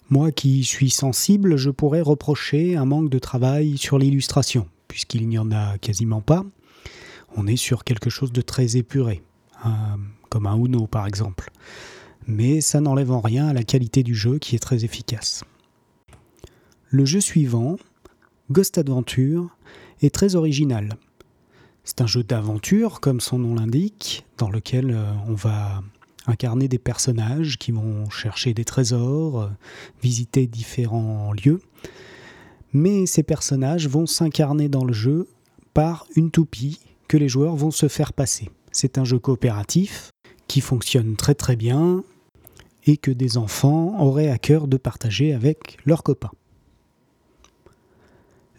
Moi 0.10 0.34
qui 0.34 0.66
suis 0.66 0.90
sensible, 0.90 1.56
je 1.56 1.70
pourrais 1.70 2.02
reprocher 2.02 2.76
un 2.76 2.86
manque 2.86 3.10
de 3.10 3.20
travail 3.20 3.78
sur 3.78 3.98
l'illustration, 3.98 4.68
puisqu'il 4.90 5.30
n'y 5.30 5.38
en 5.38 5.52
a 5.52 5.78
quasiment 5.78 6.22
pas. 6.22 6.46
On 7.38 7.48
est 7.48 7.58
sur 7.58 7.86
quelque 7.86 8.10
chose 8.10 8.34
de 8.34 8.42
très 8.42 8.76
épuré, 8.76 9.22
comme 10.30 10.46
un 10.46 10.58
Uno 10.58 10.88
par 10.88 11.08
exemple 11.08 11.52
mais 12.28 12.62
ça 12.62 12.82
n'enlève 12.82 13.12
en 13.12 13.22
rien 13.22 13.48
à 13.48 13.54
la 13.54 13.64
qualité 13.64 14.04
du 14.04 14.14
jeu 14.14 14.38
qui 14.38 14.56
est 14.56 14.60
très 14.60 14.84
efficace. 14.84 15.44
Le 16.90 17.06
jeu 17.06 17.22
suivant, 17.22 17.78
Ghost 18.52 18.78
Adventure, 18.78 19.50
est 20.02 20.14
très 20.14 20.36
original. 20.36 20.98
C'est 21.84 22.02
un 22.02 22.08
jeu 22.08 22.24
d'aventure, 22.24 23.00
comme 23.00 23.22
son 23.22 23.40
nom 23.40 23.56
l'indique, 23.56 24.26
dans 24.38 24.50
lequel 24.50 24.92
euh, 24.92 25.12
on 25.28 25.34
va 25.34 25.82
incarner 26.28 26.68
des 26.68 26.78
personnages 26.78 27.58
qui 27.58 27.72
vont 27.72 28.10
chercher 28.10 28.54
des 28.54 28.66
trésors, 28.66 29.42
euh, 29.42 29.50
visiter 30.04 30.48
différents 30.48 31.32
lieux. 31.32 31.62
Mais 32.74 33.06
ces 33.06 33.24
personnages 33.24 33.88
vont 33.88 34.06
s'incarner 34.06 34.68
dans 34.68 34.84
le 34.84 34.94
jeu 34.94 35.28
par 35.74 36.06
une 36.16 36.32
toupie 36.32 36.80
que 37.08 37.16
les 37.16 37.30
joueurs 37.30 37.56
vont 37.56 37.72
se 37.72 37.88
faire 37.88 38.12
passer. 38.12 38.50
C'est 38.72 38.98
un 38.98 39.06
jeu 39.06 39.18
coopératif 39.18 40.12
qui 40.48 40.60
fonctionne 40.60 41.16
très 41.16 41.36
très 41.36 41.56
bien 41.56 42.04
et 42.88 42.98
que 42.98 43.12
des 43.12 43.38
enfants 43.38 44.02
auraient 44.02 44.30
à 44.30 44.38
cœur 44.38 44.68
de 44.68 44.78
partager 44.78 45.34
avec 45.34 45.78
leurs 45.86 46.04
copains. 46.04 46.32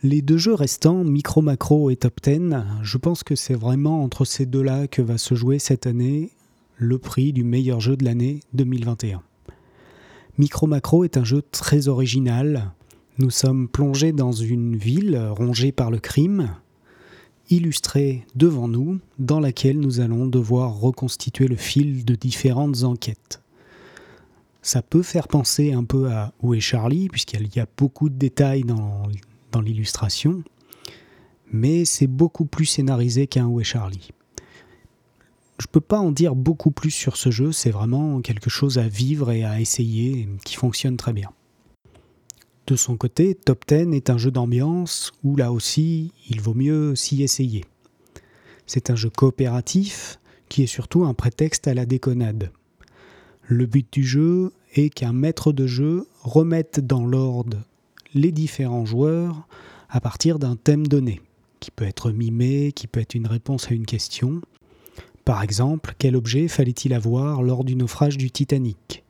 Les 0.04 0.22
deux 0.22 0.38
jeux 0.38 0.54
restants, 0.54 1.02
Micro 1.02 1.42
Macro 1.42 1.90
et 1.90 1.96
Top 1.96 2.20
10, 2.22 2.54
je 2.82 2.98
pense 2.98 3.24
que 3.24 3.34
c'est 3.34 3.54
vraiment 3.54 4.04
entre 4.04 4.24
ces 4.24 4.46
deux-là 4.46 4.86
que 4.86 5.02
va 5.02 5.18
se 5.18 5.34
jouer 5.34 5.58
cette 5.58 5.88
année 5.88 6.30
le 6.76 6.98
prix 6.98 7.32
du 7.32 7.42
meilleur 7.42 7.80
jeu 7.80 7.96
de 7.96 8.04
l'année 8.04 8.38
2021. 8.52 9.22
Micro 10.38 10.68
Macro 10.68 11.02
est 11.02 11.16
un 11.16 11.24
jeu 11.24 11.42
très 11.50 11.88
original. 11.88 12.70
Nous 13.18 13.30
sommes 13.30 13.66
plongés 13.66 14.12
dans 14.12 14.30
une 14.30 14.76
ville 14.76 15.20
rongée 15.36 15.72
par 15.72 15.90
le 15.90 15.98
crime, 15.98 16.50
illustrée 17.50 18.24
devant 18.36 18.68
nous, 18.68 19.00
dans 19.18 19.40
laquelle 19.40 19.80
nous 19.80 19.98
allons 19.98 20.26
devoir 20.26 20.78
reconstituer 20.78 21.48
le 21.48 21.56
fil 21.56 22.04
de 22.04 22.14
différentes 22.14 22.84
enquêtes. 22.84 23.42
Ça 24.62 24.82
peut 24.82 25.02
faire 25.02 25.28
penser 25.28 25.72
un 25.72 25.84
peu 25.84 26.10
à 26.10 26.32
Où 26.42 26.54
est 26.54 26.60
Charlie, 26.60 27.08
puisqu'il 27.08 27.54
y 27.54 27.60
a 27.60 27.66
beaucoup 27.76 28.08
de 28.08 28.16
détails 28.16 28.64
dans, 28.64 29.02
l'illustration, 29.60 30.44
mais 31.50 31.84
c'est 31.84 32.06
beaucoup 32.06 32.44
plus 32.44 32.66
scénarisé 32.66 33.26
qu'un 33.26 33.46
Où 33.46 33.60
est 33.60 33.64
Charlie. 33.64 34.10
Je 35.58 35.66
ne 35.66 35.72
peux 35.72 35.80
pas 35.80 35.98
en 35.98 36.12
dire 36.12 36.36
beaucoup 36.36 36.70
plus 36.70 36.92
sur 36.92 37.16
ce 37.16 37.30
jeu, 37.30 37.50
c'est 37.50 37.72
vraiment 37.72 38.20
quelque 38.20 38.50
chose 38.50 38.78
à 38.78 38.86
vivre 38.86 39.32
et 39.32 39.42
à 39.42 39.60
essayer 39.60 40.28
qui 40.44 40.54
fonctionne 40.54 40.96
très 40.96 41.12
bien. 41.12 41.30
De 42.68 42.76
son 42.76 42.96
côté, 42.96 43.34
Top 43.34 43.64
10 43.66 43.94
est 43.94 44.10
un 44.10 44.18
jeu 44.18 44.30
d'ambiance 44.30 45.12
où 45.24 45.34
là 45.34 45.52
aussi 45.52 46.12
il 46.28 46.40
vaut 46.40 46.54
mieux 46.54 46.94
s'y 46.94 47.22
essayer. 47.22 47.64
C'est 48.66 48.90
un 48.90 48.94
jeu 48.94 49.10
coopératif 49.10 50.20
qui 50.48 50.62
est 50.62 50.66
surtout 50.66 51.04
un 51.04 51.14
prétexte 51.14 51.66
à 51.66 51.74
la 51.74 51.86
déconnade. 51.86 52.52
Le 53.50 53.64
but 53.64 53.90
du 53.90 54.04
jeu 54.04 54.52
est 54.74 54.90
qu'un 54.90 55.14
maître 55.14 55.52
de 55.52 55.66
jeu 55.66 56.06
remette 56.20 56.80
dans 56.86 57.06
l'ordre 57.06 57.56
les 58.12 58.30
différents 58.30 58.84
joueurs 58.84 59.48
à 59.88 60.02
partir 60.02 60.38
d'un 60.38 60.54
thème 60.54 60.86
donné, 60.86 61.22
qui 61.58 61.70
peut 61.70 61.86
être 61.86 62.10
mimé, 62.10 62.72
qui 62.72 62.86
peut 62.86 63.00
être 63.00 63.14
une 63.14 63.26
réponse 63.26 63.70
à 63.70 63.74
une 63.74 63.86
question. 63.86 64.42
Par 65.24 65.42
exemple, 65.42 65.94
quel 65.98 66.14
objet 66.14 66.46
fallait-il 66.46 66.92
avoir 66.92 67.42
lors 67.42 67.64
du 67.64 67.74
naufrage 67.74 68.18
du 68.18 68.30
Titanic? 68.30 69.02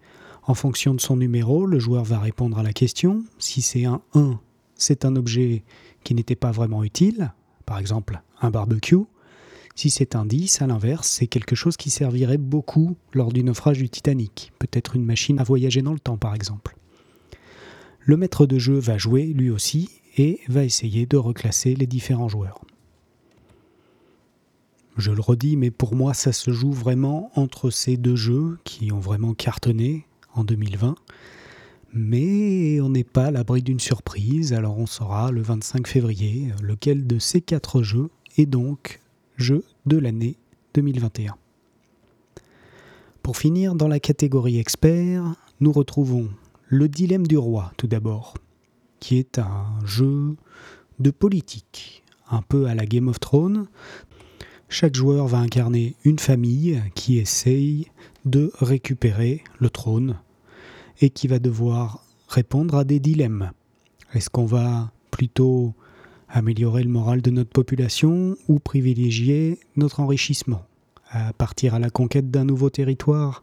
En 0.45 0.55
fonction 0.55 0.95
de 0.95 1.01
son 1.01 1.17
numéro, 1.17 1.67
le 1.67 1.81
joueur 1.81 2.05
va 2.05 2.21
répondre 2.21 2.61
à 2.61 2.63
la 2.63 2.73
question. 2.73 3.25
Si 3.41 3.61
c'est 3.61 3.87
un 3.87 4.03
1, 4.15 4.39
c'est 4.77 5.05
un 5.05 5.17
objet 5.17 5.65
qui 6.05 6.15
n'était 6.15 6.37
pas 6.37 6.53
vraiment 6.53 6.85
utile, 6.85 7.33
par 7.67 7.81
exemple 7.81 8.23
un 8.41 8.53
barbecue. 8.53 9.03
Si 9.79 9.91
c'est 9.91 10.17
un 10.17 10.27
10, 10.27 10.61
à 10.61 10.67
l'inverse, 10.67 11.07
c'est 11.07 11.29
quelque 11.29 11.55
chose 11.55 11.77
qui 11.77 11.89
servirait 11.89 12.37
beaucoup 12.37 12.97
lors 13.13 13.33
du 13.33 13.45
naufrage 13.45 13.79
du 13.79 13.89
Titanic, 13.89 14.53
peut-être 14.59 14.97
une 14.97 15.05
machine 15.05 15.39
à 15.39 15.45
voyager 15.45 15.83
dans 15.83 15.93
le 15.93 16.01
temps 16.01 16.17
par 16.17 16.35
exemple. 16.35 16.77
Le 18.01 18.17
maître 18.17 18.45
de 18.45 18.59
jeu 18.59 18.77
va 18.77 18.99
jouer 18.99 19.27
lui 19.27 19.51
aussi 19.51 19.89
et 20.17 20.41
va 20.49 20.65
essayer 20.65 21.07
de 21.07 21.17
reclasser 21.17 21.77
les 21.77 21.87
différents 21.87 22.29
joueurs. 22.29 22.61
Je 24.97 25.13
le 25.13 25.21
redis, 25.21 25.57
mais 25.57 25.71
pour 25.71 25.95
moi 25.95 26.13
ça 26.13 26.33
se 26.33 26.51
joue 26.51 26.73
vraiment 26.73 27.31
entre 27.37 27.71
ces 27.71 27.97
deux 27.97 28.17
jeux 28.17 28.59
qui 28.65 28.91
ont 28.91 28.99
vraiment 28.99 29.33
cartonné 29.33 30.07
en 30.35 30.43
2020. 30.43 30.97
Mais 31.93 32.81
on 32.81 32.89
n'est 32.89 33.05
pas 33.05 33.27
à 33.27 33.31
l'abri 33.31 33.63
d'une 33.63 33.79
surprise, 33.79 34.53
alors 34.53 34.77
on 34.77 34.87
saura 34.87 35.31
le 35.31 35.43
25 35.43 35.87
février 35.87 36.49
lequel 36.65 37.07
de 37.07 37.21
ces 37.21 37.41
quatre 37.41 37.85
jeux 37.85 38.11
est 38.37 38.47
donc 38.47 38.99
jeu 39.39 39.65
de 39.87 39.97
l'année 39.97 40.37
2021. 40.75 41.37
Pour 43.23 43.37
finir, 43.37 43.77
dans 43.77 43.87
la 43.87 44.01
catégorie 44.01 44.59
expert, 44.59 45.23
nous 45.61 45.71
retrouvons 45.71 46.29
Le 46.67 46.89
Dilemme 46.89 47.27
du 47.27 47.39
Roi 47.39 47.73
tout 47.77 47.87
d'abord, 47.87 48.35
qui 48.99 49.17
est 49.17 49.39
un 49.39 49.67
jeu 49.85 50.35
de 50.99 51.11
politique, 51.11 52.03
un 52.29 52.43
peu 52.43 52.67
à 52.67 52.75
la 52.75 52.85
Game 52.85 53.07
of 53.07 53.21
Thrones. 53.21 53.69
Chaque 54.69 54.97
joueur 54.97 55.29
va 55.29 55.39
incarner 55.39 55.95
une 56.05 56.19
famille 56.19 56.83
qui 56.97 57.19
essaye 57.19 57.87
de 58.25 58.51
récupérer 58.59 59.45
le 59.61 59.71
trône 59.71 60.19
et 61.01 61.11
qui 61.11 61.29
va 61.29 61.39
devoir 61.39 62.05
répondre 62.27 62.75
à 62.75 62.83
des 62.83 62.99
dilemmes. 62.99 63.53
Est-ce 64.15 64.31
qu'on 64.31 64.47
va 64.47 64.91
plutôt 65.13 65.75
améliorer 66.29 66.83
le 66.83 66.91
moral 66.91 67.23
de 67.23 67.31
notre 67.31 67.51
population 67.51 68.37
ou 68.49 68.59
privilégier 68.59 69.59
notre 69.77 70.01
enrichissement, 70.01 70.63
partir 71.39 71.75
à 71.75 71.79
la 71.79 71.91
conquête 71.91 72.31
d'un 72.31 72.45
nouveau 72.45 72.71
territoire 72.71 73.41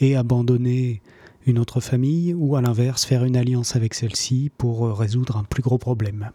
et 0.00 0.16
abandonner 0.16 1.02
une 1.46 1.58
autre 1.58 1.80
famille 1.80 2.34
ou 2.34 2.56
à 2.56 2.60
l'inverse 2.60 3.04
faire 3.04 3.24
une 3.24 3.36
alliance 3.36 3.76
avec 3.76 3.94
celle-ci 3.94 4.50
pour 4.58 4.98
résoudre 4.98 5.36
un 5.36 5.44
plus 5.44 5.62
gros 5.62 5.78
problème. 5.78 6.30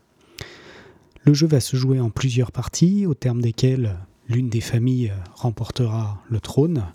Le 1.24 1.34
jeu 1.34 1.46
va 1.46 1.60
se 1.60 1.76
jouer 1.76 2.00
en 2.00 2.10
plusieurs 2.10 2.52
parties 2.52 3.06
au 3.06 3.14
terme 3.14 3.42
desquelles 3.42 3.98
l'une 4.28 4.50
des 4.50 4.62
familles 4.62 5.14
remportera 5.36 6.22
le 6.30 6.40
trône. 6.40 6.86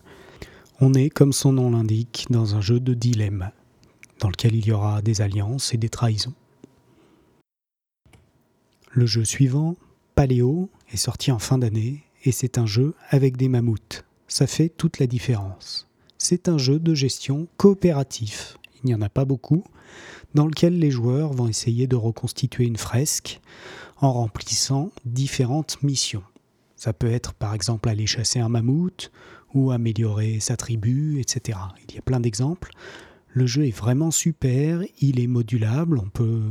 On 0.80 0.94
est, 0.94 1.10
comme 1.10 1.32
son 1.32 1.52
nom 1.52 1.70
l'indique, 1.70 2.26
dans 2.30 2.56
un 2.56 2.60
jeu 2.60 2.80
de 2.80 2.94
dilemme, 2.94 3.50
dans 4.20 4.28
lequel 4.28 4.54
il 4.54 4.66
y 4.66 4.72
aura 4.72 5.02
des 5.02 5.20
alliances 5.20 5.74
et 5.74 5.76
des 5.76 5.88
trahisons. 5.88 6.34
Le 8.90 9.06
jeu 9.06 9.24
suivant, 9.24 9.76
Paléo, 10.14 10.70
est 10.90 10.96
sorti 10.96 11.30
en 11.30 11.38
fin 11.38 11.58
d'année 11.58 12.04
et 12.24 12.32
c'est 12.32 12.58
un 12.58 12.66
jeu 12.66 12.94
avec 13.10 13.36
des 13.36 13.48
mammouths. 13.48 14.04
Ça 14.28 14.46
fait 14.46 14.68
toute 14.68 14.98
la 14.98 15.06
différence. 15.06 15.88
C'est 16.18 16.48
un 16.48 16.58
jeu 16.58 16.78
de 16.78 16.94
gestion 16.94 17.46
coopératif. 17.56 18.56
Il 18.82 18.86
n'y 18.86 18.94
en 18.94 19.02
a 19.02 19.08
pas 19.08 19.24
beaucoup, 19.24 19.64
dans 20.34 20.46
lequel 20.46 20.78
les 20.78 20.90
joueurs 20.90 21.32
vont 21.32 21.48
essayer 21.48 21.86
de 21.86 21.96
reconstituer 21.96 22.64
une 22.64 22.76
fresque 22.76 23.40
en 23.98 24.12
remplissant 24.12 24.90
différentes 25.04 25.82
missions. 25.82 26.22
Ça 26.76 26.92
peut 26.92 27.10
être 27.10 27.32
par 27.32 27.54
exemple 27.54 27.88
aller 27.88 28.06
chasser 28.06 28.38
un 28.38 28.48
mammouth 28.48 29.10
ou 29.54 29.70
améliorer 29.70 30.40
sa 30.40 30.56
tribu, 30.56 31.20
etc. 31.20 31.58
Il 31.88 31.94
y 31.94 31.98
a 31.98 32.02
plein 32.02 32.20
d'exemples. 32.20 32.70
Le 33.28 33.46
jeu 33.46 33.66
est 33.66 33.76
vraiment 33.76 34.10
super, 34.10 34.82
il 35.00 35.20
est 35.20 35.26
modulable, 35.26 35.98
on 35.98 36.08
peut 36.08 36.42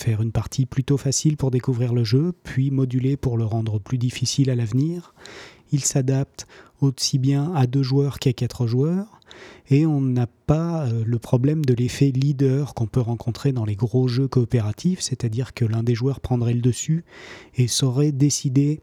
faire 0.00 0.22
une 0.22 0.32
partie 0.32 0.66
plutôt 0.66 0.96
facile 0.96 1.36
pour 1.36 1.50
découvrir 1.50 1.94
le 1.94 2.04
jeu, 2.04 2.32
puis 2.42 2.70
moduler 2.70 3.16
pour 3.16 3.36
le 3.36 3.44
rendre 3.44 3.78
plus 3.78 3.98
difficile 3.98 4.50
à 4.50 4.54
l'avenir. 4.54 5.14
Il 5.72 5.84
s'adapte 5.84 6.46
aussi 6.80 7.18
bien 7.18 7.52
à 7.54 7.66
deux 7.66 7.82
joueurs 7.82 8.18
qu'à 8.18 8.32
quatre 8.32 8.66
joueurs, 8.66 9.20
et 9.68 9.86
on 9.86 10.00
n'a 10.00 10.26
pas 10.26 10.86
euh, 10.86 11.02
le 11.04 11.18
problème 11.18 11.64
de 11.64 11.74
l'effet 11.74 12.10
leader 12.10 12.74
qu'on 12.74 12.86
peut 12.86 13.00
rencontrer 13.00 13.52
dans 13.52 13.64
les 13.64 13.74
gros 13.74 14.08
jeux 14.08 14.28
coopératifs, 14.28 15.00
c'est-à-dire 15.00 15.54
que 15.54 15.64
l'un 15.64 15.82
des 15.82 15.94
joueurs 15.94 16.20
prendrait 16.20 16.54
le 16.54 16.60
dessus 16.60 17.04
et 17.56 17.66
saurait 17.66 18.12
décider 18.12 18.80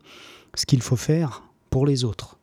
ce 0.55 0.65
qu'il 0.65 0.82
faut 0.82 0.96
faire 0.96 1.43
pour 1.70 1.86
les 1.86 2.03
autres. 2.03 2.38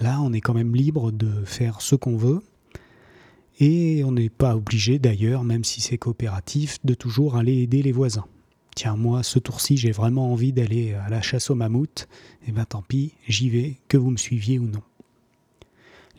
Là, 0.00 0.20
on 0.22 0.32
est 0.32 0.40
quand 0.40 0.54
même 0.54 0.74
libre 0.74 1.12
de 1.12 1.44
faire 1.44 1.80
ce 1.80 1.94
qu'on 1.94 2.16
veut, 2.16 2.40
et 3.60 4.02
on 4.04 4.12
n'est 4.12 4.30
pas 4.30 4.56
obligé 4.56 4.98
d'ailleurs, 4.98 5.44
même 5.44 5.64
si 5.64 5.82
c'est 5.82 5.98
coopératif, 5.98 6.78
de 6.82 6.94
toujours 6.94 7.36
aller 7.36 7.58
aider 7.58 7.82
les 7.82 7.92
voisins. 7.92 8.24
Tiens, 8.74 8.96
moi, 8.96 9.22
ce 9.22 9.38
tour-ci, 9.38 9.76
j'ai 9.76 9.90
vraiment 9.90 10.32
envie 10.32 10.54
d'aller 10.54 10.94
à 10.94 11.10
la 11.10 11.20
chasse 11.20 11.50
aux 11.50 11.54
mammouths. 11.54 12.08
Et 12.42 12.46
eh 12.48 12.52
bien 12.52 12.64
tant 12.64 12.80
pis, 12.80 13.12
j'y 13.28 13.50
vais, 13.50 13.76
que 13.88 13.98
vous 13.98 14.10
me 14.10 14.16
suiviez 14.16 14.58
ou 14.58 14.66
non. 14.66 14.82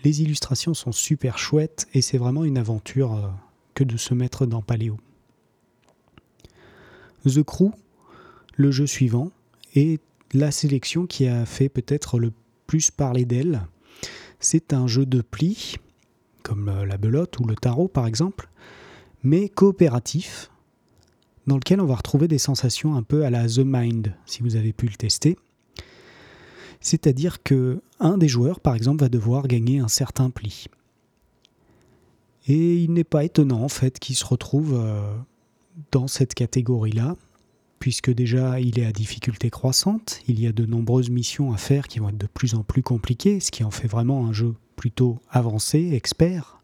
Les 0.04 0.22
illustrations 0.22 0.76
sont 0.76 0.92
super 0.92 1.40
chouettes 1.40 1.88
et 1.94 2.02
c'est 2.02 2.20
vraiment 2.20 2.44
une 2.44 2.58
aventure 2.58 3.16
euh, 3.16 3.28
que 3.74 3.84
de 3.84 3.98
se 3.98 4.14
mettre 4.14 4.46
dans 4.46 4.62
Paléo. 4.62 4.98
The 7.26 7.44
Crew, 7.44 7.72
le 8.56 8.72
jeu 8.72 8.86
suivant, 8.86 9.32
est 9.76 10.02
la 10.34 10.52
sélection 10.52 11.08
qui 11.08 11.28
a 11.28 11.46
fait 11.46 11.70
peut-être 11.70 12.20
le 12.20 12.32
plus 12.68 12.92
parler 12.92 13.26
d'elle. 13.26 13.62
C'est 14.40 14.74
un 14.74 14.88
jeu 14.88 15.06
de 15.06 15.22
pli, 15.22 15.76
comme 16.44 16.70
euh, 16.70 16.86
la 16.86 16.98
belote 16.98 17.40
ou 17.40 17.46
le 17.46 17.56
tarot 17.56 17.88
par 17.88 18.08
exemple, 18.08 18.50
mais 19.24 19.50
coopératif, 19.50 20.52
dans 21.48 21.56
lequel 21.56 21.82
on 21.82 21.86
va 21.86 21.96
retrouver 21.96 22.28
des 22.28 22.38
sensations 22.38 22.96
un 22.96 23.04
peu 23.04 23.26
à 23.26 23.30
la 23.30 23.48
The 23.48 23.62
Mind, 23.64 24.16
si 24.26 24.42
vous 24.44 24.56
avez 24.56 24.74
pu 24.74 24.88
le 24.88 24.96
tester. 24.96 25.38
C'est-à-dire 26.80 27.44
que 27.44 27.82
un 28.00 28.18
des 28.18 28.28
joueurs, 28.28 28.60
par 28.60 28.76
exemple, 28.76 29.02
va 29.02 29.10
devoir 29.10 29.48
gagner 29.48 29.80
un 29.80 29.88
certain 29.88 30.32
pli. 30.32 30.66
Et 32.48 32.78
il 32.78 32.94
n'est 32.94 33.04
pas 33.04 33.24
étonnant 33.24 33.62
en 33.62 33.70
fait 33.70 34.00
qu'il 34.00 34.16
se 34.16 34.26
retrouve 34.26 34.74
euh, 34.74 35.16
dans 35.92 36.08
cette 36.08 36.34
catégorie-là, 36.34 37.16
puisque 37.82 38.12
déjà 38.12 38.60
il 38.60 38.80
est 38.80 38.86
à 38.86 38.92
difficulté 38.92 39.50
croissante, 39.50 40.22
il 40.28 40.40
y 40.40 40.46
a 40.46 40.54
de 40.54 40.68
nombreuses 40.68 41.10
missions 41.10 41.52
à 41.52 41.58
faire 41.58 41.88
qui 41.88 41.98
vont 41.98 42.10
être 42.10 42.18
de 42.18 42.28
plus 42.28 42.54
en 42.54 42.64
plus 42.64 42.84
compliquées, 42.84 43.40
ce 43.40 43.50
qui 43.50 43.64
en 43.64 43.72
fait 43.72 43.88
vraiment 43.88 44.28
un 44.28 44.32
jeu 44.32 44.54
plutôt 44.76 45.20
avancé, 45.32 45.90
expert. 45.94 46.62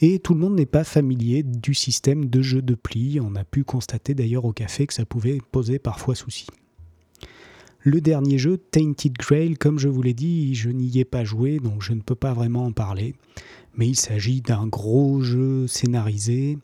Et 0.00 0.20
tout 0.20 0.34
le 0.34 0.40
monde 0.40 0.54
n'est 0.54 0.64
pas 0.64 0.84
familier 0.84 1.42
du 1.42 1.74
système 1.74 2.26
de 2.26 2.40
jeu 2.40 2.62
de 2.62 2.76
pli. 2.76 3.18
On 3.20 3.34
a 3.34 3.42
pu 3.42 3.64
constater 3.64 4.14
d'ailleurs 4.14 4.44
au 4.44 4.52
café 4.52 4.86
que 4.86 4.94
ça 4.94 5.04
pouvait 5.04 5.40
poser 5.50 5.80
parfois 5.80 6.14
souci. 6.14 6.46
Le 7.80 8.00
dernier 8.00 8.38
jeu, 8.38 8.58
Tainted 8.58 9.14
Grail, 9.14 9.54
comme 9.54 9.80
je 9.80 9.88
vous 9.88 10.02
l'ai 10.02 10.14
dit, 10.14 10.54
je 10.54 10.70
n'y 10.70 11.00
ai 11.00 11.04
pas 11.04 11.24
joué, 11.24 11.58
donc 11.58 11.82
je 11.82 11.94
ne 11.94 12.00
peux 12.00 12.14
pas 12.14 12.32
vraiment 12.32 12.66
en 12.66 12.72
parler. 12.72 13.16
Mais 13.74 13.88
il 13.88 13.96
s'agit 13.96 14.40
d'un 14.40 14.68
gros 14.68 15.20
jeu 15.20 15.66
scénarisé, 15.66 16.58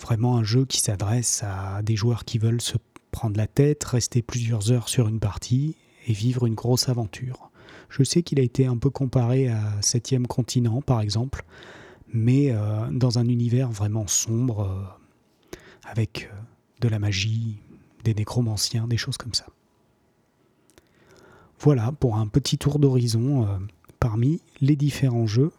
vraiment 0.00 0.38
un 0.38 0.44
jeu 0.44 0.64
qui 0.64 0.80
s'adresse 0.80 1.42
à 1.44 1.82
des 1.82 1.96
joueurs 1.96 2.24
qui 2.24 2.38
veulent 2.38 2.62
se 2.62 2.78
prendre 3.12 3.36
la 3.36 3.46
tête, 3.46 3.84
rester 3.84 4.22
plusieurs 4.22 4.72
heures 4.72 4.88
sur 4.88 5.06
une 5.06 5.20
partie 5.20 5.76
et 6.08 6.12
vivre 6.12 6.46
une 6.46 6.54
grosse 6.54 6.88
aventure. 6.88 7.50
Je 7.88 8.02
sais 8.02 8.22
qu'il 8.22 8.40
a 8.40 8.42
été 8.42 8.66
un 8.66 8.76
peu 8.76 8.90
comparé 8.90 9.48
à 9.48 9.60
Septième 9.82 10.26
Continent, 10.26 10.82
par 10.82 11.00
exemple, 11.00 11.44
mais 12.08 12.50
euh, 12.50 12.90
dans 12.90 13.18
un 13.18 13.28
univers 13.28 13.70
vraiment 13.70 14.06
sombre, 14.06 14.62
euh, 14.62 15.58
avec 15.84 16.30
euh, 16.32 16.36
de 16.80 16.88
la 16.88 16.98
magie, 16.98 17.58
des 18.02 18.14
nécromanciens, 18.14 18.88
des 18.88 18.96
choses 18.96 19.18
comme 19.18 19.34
ça. 19.34 19.46
Voilà 21.60 21.92
pour 21.92 22.16
un 22.16 22.26
petit 22.26 22.58
tour 22.58 22.80
d'horizon 22.80 23.46
parmi 24.00 24.40
les 24.60 24.74
différents 24.74 25.28
jeux 25.28 25.52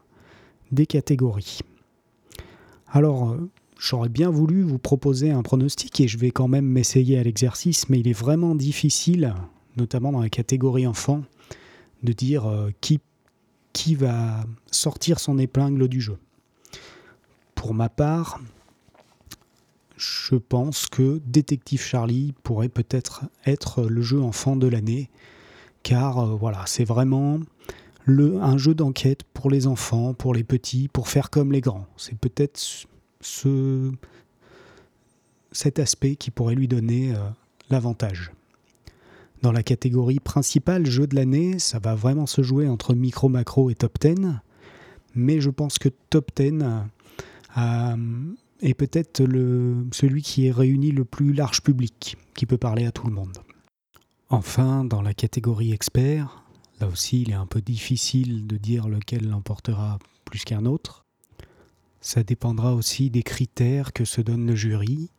des 0.74 0.86
catégories. 0.86 1.60
Alors, 2.88 3.38
j'aurais 3.84 4.08
bien 4.08 4.30
voulu 4.30 4.63
vous 4.63 4.80
proposer 4.80 5.32
un 5.32 5.42
pronostic 5.42 6.00
et 6.00 6.08
je 6.08 6.18
vais 6.18 6.32
quand 6.32 6.48
même 6.48 6.66
m'essayer 6.66 7.20
à 7.20 7.24
l'exercice, 7.24 7.90
mais 7.90 8.00
il 8.00 8.08
est 8.08 8.18
vraiment 8.18 8.56
difficile, 8.56 9.36
notamment 9.75 10.13
dans 10.13 10.22
la 10.22 10.30
catégorie 10.30 10.88
enfant, 10.88 11.24
de 12.02 12.13
dire 12.13 12.72
qui, 12.80 13.02
qui 13.74 13.96
va 13.96 14.46
sortir 14.72 15.20
son 15.20 15.38
épingle 15.38 15.90
du 15.90 16.00
jeu. 16.00 16.18
Pour 17.56 17.74
ma 17.74 17.90
part, 17.90 18.40
je 19.98 20.36
pense 20.36 20.88
que 20.88 21.22
Détective 21.25 21.82
Charlie 21.82 22.34
pourrait 22.44 22.70
peut-être 22.70 23.25
être 23.46 23.84
le 23.84 24.02
jeu 24.02 24.22
enfant 24.22 24.56
de 24.56 24.68
l'année, 24.68 25.10
car 25.84 26.20
euh, 26.20 26.36
voilà, 26.36 26.63
c'est 26.68 26.86
vraiment 26.86 27.40
le, 28.06 28.42
un 28.42 28.58
jeu 28.58 28.74
d'enquête 28.74 29.24
pour 29.34 29.50
les 29.50 29.68
enfants, 29.68 30.13
pour 30.13 30.34
les 30.34 30.44
petits, 30.46 30.88
pour 30.88 31.10
faire 31.10 31.30
comme 31.30 31.52
les 31.52 31.62
grands. 31.62 31.86
C'est 31.98 32.18
peut-être 32.18 32.88
ce, 33.24 33.92
cet 35.51 35.80
aspect 35.80 36.15
qui 36.15 36.32
pourrait 36.32 36.56
lui 36.56 36.67
donner 36.67 37.13
euh, 37.13 37.17
l'avantage. 37.69 38.32
Dans 39.41 39.52
la 39.52 39.63
catégorie 39.63 40.19
principale 40.19 40.86
jeu 40.86 41.08
de 41.08 41.15
l'année, 41.15 41.60
ça 41.60 41.80
va 41.80 41.95
vraiment 41.95 42.26
se 42.26 42.41
jouer 42.43 42.67
entre 42.67 42.93
micro, 42.93 43.28
macro 43.28 43.69
et 43.69 43.76
top 43.76 44.00
10, 44.00 44.15
mais 45.15 45.41
je 45.41 45.50
pense 45.50 45.78
que 45.80 45.89
top 46.10 46.32
10 46.36 46.63
euh, 47.58 48.34
et 48.62 48.74
peut-être 48.74 49.21
celui 49.91 50.21
qui 50.21 50.50
réunit 50.50 50.91
le 50.91 51.04
plus 51.04 51.34
large 51.34 51.62
public, 51.62 52.17
qui 52.36 52.45
peut 52.45 52.58
parler 52.58 52.86
à 52.86 52.91
tout 52.91 53.06
le 53.06 53.13
monde. 53.13 53.38
Enfin, 54.30 54.86
dans 54.86 55.02
la 55.02 55.13
catégorie 55.13 55.74
expert, 55.74 56.43
là 56.80 56.88
aussi 56.88 57.24
il 57.24 57.32
est 57.32 57.36
un 57.36 57.45
peu 57.45 57.62
difficile 57.62 58.47
de 58.47 58.58
dire 58.58 58.88
lequel 58.88 59.28
l'emportera 59.28 60.00
plus 60.26 60.45
qu'un 60.45 60.65
autre. 60.65 61.03
Ça 62.04 62.22
dépendra 62.22 62.76
aussi 62.76 63.10
des 63.10 63.24
critères 63.24 63.94
que 63.94 64.04
se 64.04 64.20
donne 64.20 64.46
le 64.46 64.56
jury. 64.56 65.10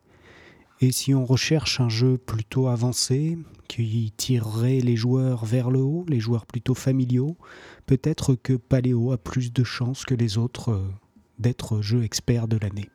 Et 0.83 0.93
si 0.93 1.15
on 1.15 1.25
recherche 1.25 1.81
un 1.81 1.89
jeu 1.89 2.19
plutôt 2.19 2.69
avancé, 2.69 3.39
qui 3.69 4.13
tirerait 4.19 4.81
les 4.81 4.95
joueurs 4.95 5.47
vers 5.47 5.71
le 5.71 5.81
haut, 5.81 6.05
les 6.09 6.21
joueurs 6.21 6.45
plutôt 6.45 6.75
familiaux, 6.75 7.39
peut-être 7.87 8.35
que 8.35 8.53
Paléo 8.53 9.13
a 9.13 9.17
plus 9.17 9.51
de 9.51 9.65
chances 9.65 10.05
que 10.05 10.15
les 10.15 10.37
autres 10.37 10.73
euh, 10.73 10.91
d'être 11.39 11.81
jeu 11.81 12.05
expert 12.05 12.49
de 12.49 12.59
l'année. 12.59 12.91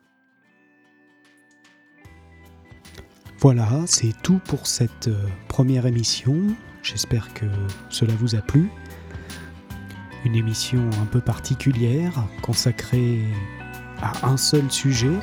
Voilà, 3.40 3.82
c'est 3.86 4.14
tout 4.22 4.40
pour 4.44 4.68
cette 4.68 5.08
euh, 5.08 5.26
première 5.48 5.86
émission. 5.86 6.54
J'espère 6.84 7.34
que 7.34 7.46
cela 7.88 8.14
vous 8.14 8.36
a 8.36 8.40
plu. 8.40 8.70
Une 10.24 10.36
émission 10.36 10.88
un 11.02 11.06
peu 11.06 11.20
particulière, 11.20 12.24
consacrée 12.40 13.24
à 14.02 14.26
un 14.26 14.36
seul 14.36 14.70
sujet. 14.70 15.18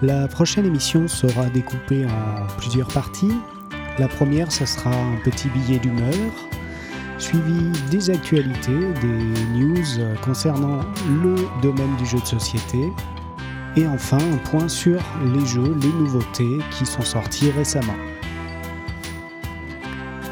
La 0.00 0.28
prochaine 0.28 0.66
émission 0.66 1.08
sera 1.08 1.46
découpée 1.46 2.06
en 2.06 2.46
plusieurs 2.58 2.88
parties. 2.88 3.32
La 3.98 4.08
première, 4.08 4.50
ce 4.50 4.66
sera 4.66 4.90
un 4.90 5.16
petit 5.24 5.48
billet 5.48 5.78
d'humeur 5.78 6.14
suivi 7.22 7.70
des 7.90 8.10
actualités, 8.10 8.92
des 9.00 9.44
news 9.54 9.84
concernant 10.24 10.80
le 11.22 11.36
domaine 11.62 11.96
du 11.96 12.04
jeu 12.04 12.18
de 12.18 12.26
société, 12.26 12.92
et 13.76 13.86
enfin 13.86 14.18
un 14.18 14.38
point 14.38 14.68
sur 14.68 15.00
les 15.32 15.46
jeux, 15.46 15.76
les 15.80 15.92
nouveautés 15.92 16.58
qui 16.72 16.84
sont 16.84 17.02
sortis 17.02 17.50
récemment. 17.52 17.94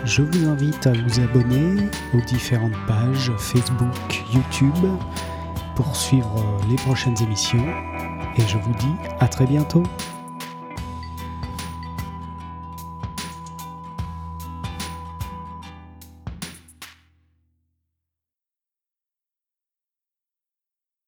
Je 0.05 0.23
vous 0.23 0.49
invite 0.49 0.87
à 0.89 0.93
vous 0.93 1.21
abonner 1.21 1.89
aux 2.13 2.21
différentes 2.23 2.77
pages 2.89 3.31
Facebook, 3.39 4.25
YouTube 4.35 4.87
pour 5.83 5.97
suivre 5.97 6.45
les 6.69 6.77
prochaines 6.77 7.17
émissions 7.23 7.65
et 8.37 8.43
je 8.47 8.59
vous 8.59 8.73
dis 8.75 8.95
à 9.19 9.29
très 9.29 9.47
bientôt. 9.47 9.83